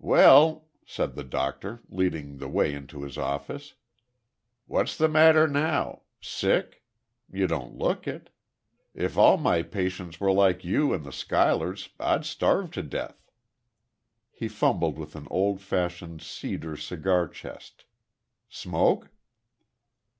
[0.00, 3.74] "Well," said the doctor, leading the way into his office.
[4.66, 6.02] "What's the matter now.
[6.20, 6.82] Sick?
[7.32, 8.30] You don't look it.
[8.92, 13.30] If all my patients were like you and the Schuylers, I'd starve to death."
[14.32, 17.84] He fumbled with an old fashioned cedar cigar chest.
[18.48, 19.10] "Smoke?"